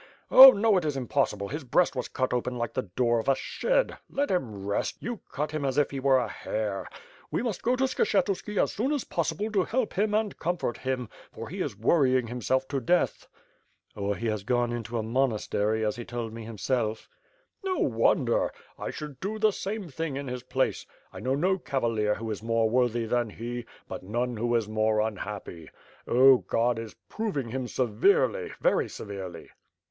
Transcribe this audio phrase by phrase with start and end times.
[0.31, 3.35] Oh, no, it is impossible, his breast was cut open like the door of a
[3.35, 6.87] shed, let him rest, you cut him as if he were a hare.
[7.29, 11.07] We must go to Skshetuski as soon as possible to help him and comfort him,
[11.31, 13.27] for he is worrying himself to death."
[13.95, 17.07] "Or he has gone into a monastery, as he told me himself."
[17.63, 17.71] <*1 WITH FIRE AXD SWORD.
[17.71, 18.53] 367 'No wonder!
[18.79, 20.83] I should do the same thing in his place.
[21.13, 24.99] I know no cavalier who is more worthy than he, but none who is more
[24.99, 25.69] unhappy.
[26.07, 29.51] Oh, God is proving him severely, very severely."